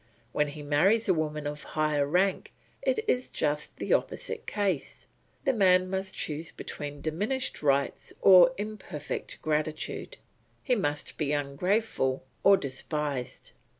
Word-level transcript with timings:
When 0.31 0.47
he 0.47 0.63
marries 0.63 1.07
a 1.07 1.13
woman 1.13 1.45
of 1.45 1.61
higher 1.61 2.07
rank 2.07 2.51
it 2.81 3.05
is 3.07 3.29
just 3.29 3.75
the 3.77 3.93
opposite 3.93 4.47
case; 4.47 5.05
the 5.43 5.53
man 5.53 5.91
must 5.91 6.15
choose 6.15 6.51
between 6.51 7.01
diminished 7.01 7.61
rights 7.61 8.11
or 8.19 8.51
imperfect 8.57 9.39
gratitude; 9.43 10.17
he 10.63 10.73
must 10.73 11.17
be 11.17 11.33
ungrateful 11.33 12.25
or 12.43 12.57
despised. 12.57 13.51